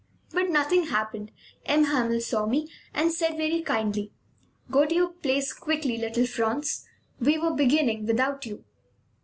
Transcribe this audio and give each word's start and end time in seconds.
But 0.31 0.49
nothing 0.49 0.85
happened, 0.87 1.31
M. 1.67 1.83
Hamel 1.83 2.21
saw 2.21 2.47
me 2.47 2.67
and 2.91 3.11
said 3.11 3.37
very 3.37 3.61
kindly: 3.61 4.11
"Go 4.71 4.83
to 4.87 4.95
your 4.95 5.09
place 5.09 5.53
quickly, 5.53 5.95
little 5.99 6.25
Franz. 6.25 6.87
We 7.19 7.37
were 7.37 7.51
beginning 7.53 8.07
without 8.07 8.43
you." 8.47 8.63